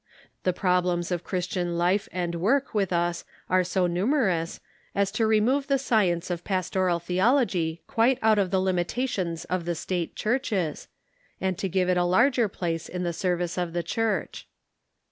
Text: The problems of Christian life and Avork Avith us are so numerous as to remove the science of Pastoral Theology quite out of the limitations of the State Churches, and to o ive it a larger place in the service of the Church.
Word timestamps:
The 0.41 0.51
problems 0.51 1.11
of 1.11 1.23
Christian 1.23 1.77
life 1.77 2.09
and 2.11 2.33
Avork 2.33 2.63
Avith 2.73 2.91
us 2.91 3.23
are 3.51 3.63
so 3.63 3.85
numerous 3.85 4.59
as 4.95 5.11
to 5.11 5.27
remove 5.27 5.67
the 5.67 5.77
science 5.77 6.31
of 6.31 6.43
Pastoral 6.43 6.97
Theology 6.97 7.83
quite 7.85 8.17
out 8.23 8.39
of 8.39 8.49
the 8.49 8.59
limitations 8.59 9.45
of 9.45 9.65
the 9.65 9.75
State 9.75 10.15
Churches, 10.15 10.87
and 11.39 11.55
to 11.59 11.67
o 11.77 11.81
ive 11.83 11.89
it 11.89 11.97
a 11.97 12.03
larger 12.03 12.47
place 12.47 12.89
in 12.89 13.03
the 13.03 13.13
service 13.13 13.59
of 13.59 13.73
the 13.73 13.83
Church. 13.83 14.47